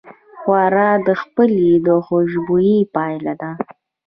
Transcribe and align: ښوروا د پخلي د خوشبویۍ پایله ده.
ښوروا 0.39 0.91
د 1.05 1.09
پخلي 1.33 1.71
د 1.85 1.87
خوشبویۍ 2.05 2.77
پایله 2.95 3.33
ده. 3.41 3.51